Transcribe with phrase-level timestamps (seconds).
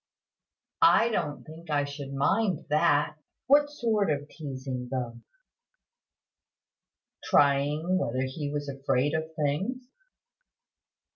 [0.81, 3.17] "I don't think I should mind that.
[3.45, 5.19] What sort of teasing, though?"
[7.25, 9.85] "Trying whether he was afraid of things."